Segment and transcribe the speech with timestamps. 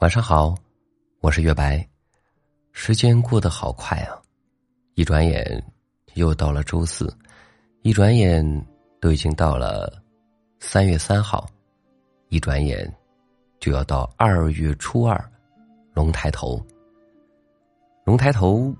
[0.00, 0.54] 晚上好，
[1.20, 1.86] 我是月白。
[2.72, 4.16] 时间过得好快啊，
[4.94, 5.62] 一转眼
[6.14, 7.14] 又到了周四，
[7.82, 8.42] 一转眼
[8.98, 10.02] 都已经到了
[10.58, 11.46] 三月三号，
[12.30, 12.90] 一转眼
[13.58, 15.22] 就要到二月初二，
[15.92, 16.58] 龙抬头。
[18.06, 18.74] 龙抬头，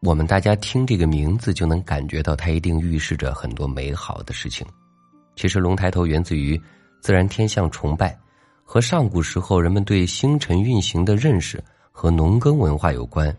[0.00, 4.66] 我们大家听这个名字就能感觉到它一定预示着很多美好的事情。
[5.36, 6.58] 其实，龙抬头源自于
[7.02, 8.18] 自然天象崇拜。
[8.64, 13.34] 和上古时候人们对星辰运行的认识和农耕文化有关。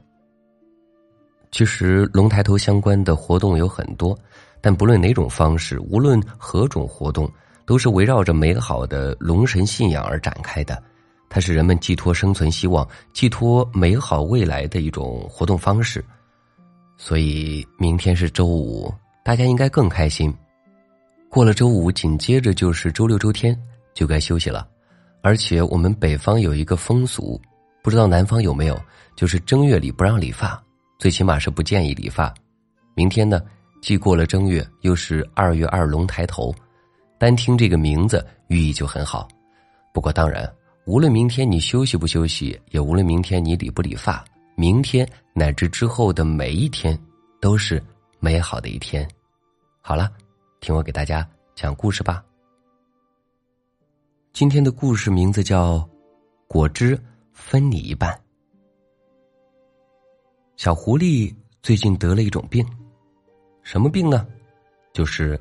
[1.51, 4.17] 其实龙抬头相关的活动有很多，
[4.61, 7.29] 但不论哪种方式，无论何种活动，
[7.65, 10.81] 都是围绕着美好的龙神信仰而展开的。
[11.27, 16.03] 它是人们寄托生存希望、寄托美好未来的一种活动方式。
[16.97, 20.33] 所以明天是周五，大家应该更开心。
[21.29, 23.57] 过了周五，紧接着就是周六、周天，
[23.93, 24.67] 就该休息了。
[25.25, 27.41] 而且我们北方有一个风俗，
[27.81, 28.79] 不知道南方有没有，
[29.15, 30.63] 就是正月里不让理发，
[30.99, 32.31] 最起码是不建议理发。
[32.93, 33.41] 明天呢，
[33.81, 36.53] 既过了正月，又是二月二龙抬头，
[37.17, 39.27] 单听这个名字寓意就很好。
[39.91, 40.47] 不过当然，
[40.85, 44.23] 无论明天你休息不休息，也无论明天你理不理发，
[44.55, 46.95] 明天乃至之后的每一天，
[47.41, 47.81] 都是
[48.19, 49.09] 美好的一天。
[49.81, 50.07] 好了，
[50.61, 52.23] 听我给大家讲故事吧。
[54.35, 55.77] 今天的故事名字叫
[56.45, 58.11] 《果汁分你一半》。
[60.57, 61.33] 小狐狸
[61.63, 62.61] 最近得了一种病，
[63.63, 64.27] 什么病呢？
[64.91, 65.39] 就是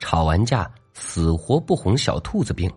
[0.00, 2.70] 吵完架死活不哄小兔子病。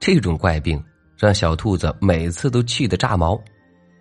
[0.00, 0.82] 这种怪病
[1.16, 3.40] 让小兔子每次都气得炸毛。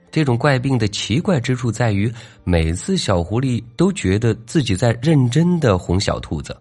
[0.10, 2.12] 这种怪病的奇怪之处在于，
[2.44, 6.60] 每次小狐狸都觉得自己在认真的哄小兔子，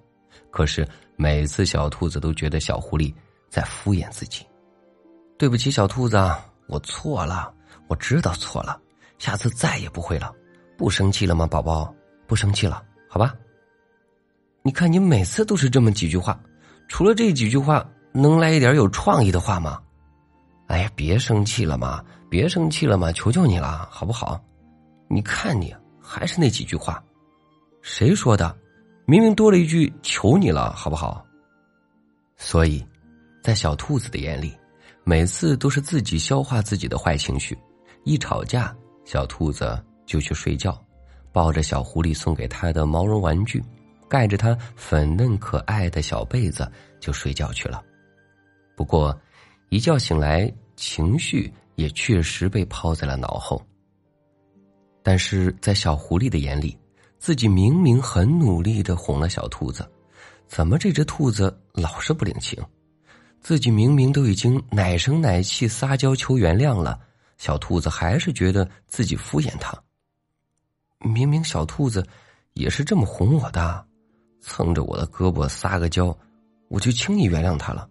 [0.50, 3.10] 可是每次小兔子都觉得小狐狸。
[3.54, 4.44] 在敷衍自己，
[5.38, 6.16] 对不起，小兔子，
[6.66, 7.54] 我错了，
[7.86, 8.80] 我知道错了，
[9.16, 10.34] 下次再也不会了，
[10.76, 11.94] 不生气了吗，宝宝？
[12.26, 13.32] 不生气了，好吧？
[14.64, 16.36] 你看，你每次都是这么几句话，
[16.88, 19.80] 除了这几句话，能来一点有创意的话吗？
[20.66, 24.42] 哎呀，别生气了嘛，别生气了嘛，求求你了，好不好？
[25.06, 27.00] 你看你还是那几句话，
[27.82, 28.52] 谁说的？
[29.06, 31.24] 明明多了一句求你了，好不好？
[32.36, 32.84] 所以。
[33.44, 34.56] 在小兔子的眼里，
[35.04, 37.54] 每次都是自己消化自己的坏情绪。
[38.02, 38.74] 一吵架，
[39.04, 40.82] 小兔子就去睡觉，
[41.30, 43.62] 抱着小狐狸送给他的毛绒玩具，
[44.08, 46.66] 盖着它粉嫩可爱的小被子
[46.98, 47.82] 就睡觉去了。
[48.74, 49.14] 不过，
[49.68, 53.62] 一觉醒来，情绪也确实被抛在了脑后。
[55.02, 56.78] 但是在小狐狸的眼里，
[57.18, 59.86] 自己明明很努力的哄了小兔子，
[60.46, 62.58] 怎么这只兔子老是不领情？
[63.44, 66.98] 自己明明都已经奶声奶气撒娇求原谅了，
[67.36, 69.78] 小兔子还是觉得自己敷衍他。
[71.00, 72.02] 明明小兔子
[72.54, 73.86] 也是这么哄我的，
[74.40, 76.16] 蹭着我的胳膊撒个娇，
[76.68, 77.86] 我就轻易原谅他了。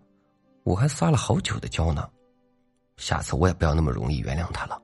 [0.63, 2.09] 我还撒了好久的娇呢，
[2.97, 4.81] 下次我也不要那么容易原谅他了。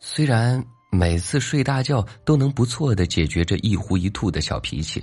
[0.00, 5.00] 虽然每次睡大觉都能不错的解决这一呼一吐的小脾气，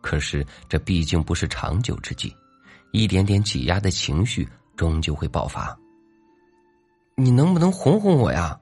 [0.00, 2.34] 可是这毕竟不是长久之计。
[2.92, 5.76] 一点点挤压的情绪终究会爆发。
[7.16, 8.58] 你能不能哄哄我呀？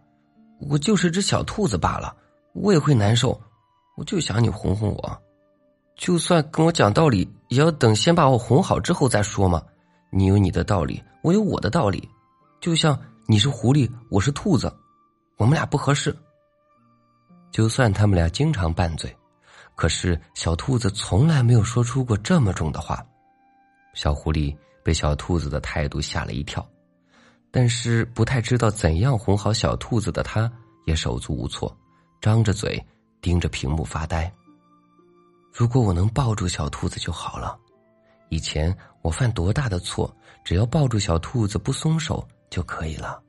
[0.68, 2.16] 我就是只小兔子罢了，
[2.52, 3.40] 我也会难受。
[3.96, 5.22] 我就想你哄哄我，
[5.96, 9.62] 就算跟我讲道理，也要等先把我哄好之后再说嘛。
[10.10, 12.08] 你有你的道理，我有我的道理，
[12.60, 14.72] 就像你是狐狸，我是兔子，
[15.36, 16.16] 我们俩不合适。
[17.50, 19.14] 就算他们俩经常拌嘴，
[19.74, 23.04] 可是小兔子从来没有说出过这么重的话。
[23.94, 26.66] 小狐狸被小兔子的态度吓了一跳，
[27.50, 30.50] 但是不太知道怎样哄好小兔子的他，
[30.86, 31.76] 也手足无措，
[32.20, 32.82] 张着嘴
[33.20, 34.32] 盯着屏幕发呆。
[35.52, 37.58] 如果我能抱住小兔子就好了，
[38.28, 40.14] 以前我犯多大的错，
[40.44, 43.20] 只要抱住小兔子不松手就可以了。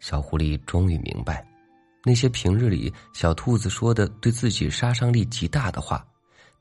[0.00, 1.46] 小狐狸终于明白，
[2.02, 6.02] 那些平日里小兔子说的对自己杀伤力极大的话，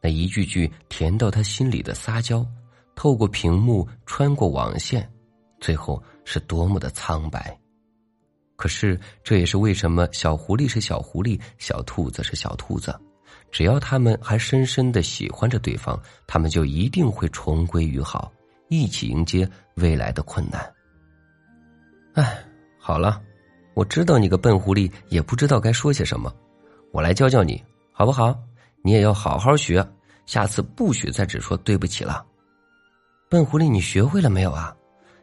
[0.02, 2.46] 那一句句甜到他心里的撒娇。
[3.00, 5.10] 透过屏幕，穿过网线，
[5.62, 7.58] 最后是多么的苍白。
[8.58, 12.94] 可是这也是为什么小狐狸是小狐狸，小兔子是小兔子。
[13.52, 15.98] 只要他们还深深的喜欢着对方，
[16.28, 18.30] 他们就一定会重归于好，
[18.68, 20.70] 一起迎接未来的困难。
[22.16, 22.38] 哎，
[22.78, 23.22] 好了，
[23.76, 26.36] 我知道你个笨狐狸也不知道该说些什么，
[26.92, 27.64] 我来教教你，
[27.94, 28.38] 好不好？
[28.84, 29.88] 你也要好好学，
[30.26, 32.26] 下次不许再只说对不起了。
[33.30, 34.76] 笨狐狸，你学会了没有啊？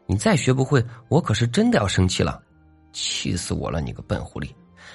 [0.05, 2.41] 你再学不会，我可是真的要生气了。
[2.93, 3.81] 气死我了！
[3.81, 4.49] 你个笨狐狸，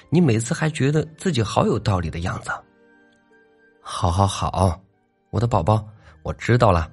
[0.09, 2.50] 你每次还觉得自己好有道理的样子。
[3.82, 4.81] 好好好，
[5.29, 5.87] 我的宝宝，
[6.23, 6.91] 我知道了，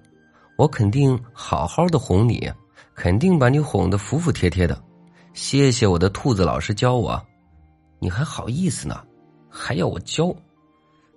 [0.57, 2.51] 我肯定好好的哄你，
[2.93, 4.77] 肯定把你哄得服服帖帖的。
[5.33, 7.25] 谢谢我的兔子老师教我，
[7.97, 9.01] 你还好意思呢，
[9.49, 10.35] 还要我教？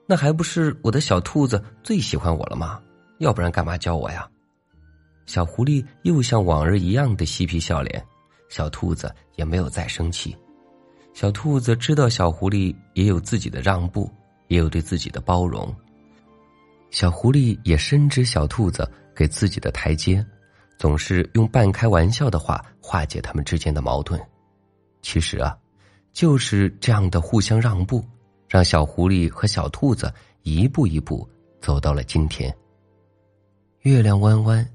[0.07, 2.81] 那还不是我的小兔子最喜欢我了吗？
[3.19, 4.29] 要不然干嘛教我呀？
[5.27, 8.05] 小狐狸又像往日一样的嬉皮笑脸，
[8.49, 10.37] 小兔子也没有再生气。
[11.15, 14.11] 小兔子知道小狐狸也有自己的让步，
[14.49, 15.75] 也有对自己的包容。
[16.91, 20.25] 小狐狸也深知小兔子给自己的台阶，
[20.79, 24.21] 总是用半开玩笑的话化解他们之间的矛盾。
[25.03, 25.57] 其实啊，
[26.13, 28.05] 就是这样的互相让步。
[28.49, 31.27] 让小狐狸和小兔子一步一步
[31.59, 32.55] 走到了今天。
[33.81, 34.69] 月亮弯弯，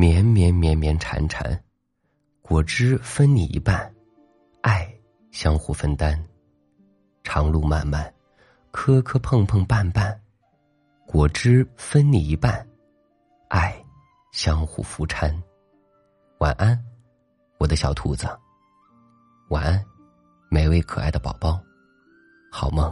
[0.00, 1.62] 绵绵绵绵缠缠，
[2.40, 3.94] 果汁分你一半，
[4.62, 4.90] 爱
[5.30, 6.18] 相互分担。
[7.22, 8.10] 长路漫漫，
[8.70, 10.18] 磕磕碰碰绊绊，
[11.06, 12.66] 果汁分你一半，
[13.50, 13.76] 爱
[14.32, 15.38] 相互扶搀。
[16.38, 16.82] 晚安，
[17.58, 18.26] 我的小兔子。
[19.50, 19.84] 晚安，
[20.48, 21.62] 每位可爱的宝宝，
[22.50, 22.90] 好梦。